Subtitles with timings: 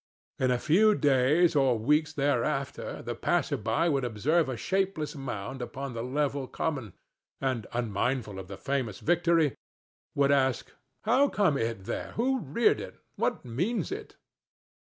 [0.39, 5.61] In a few days or weeks thereafter the passer by would observe a shapeless mound
[5.61, 6.93] upon the level common,
[7.39, 9.53] and, unmindful of the famous victory,
[10.15, 10.71] would ask,
[11.03, 12.13] "How came it there?
[12.13, 12.95] Who reared it?
[12.95, 14.15] And what means it?"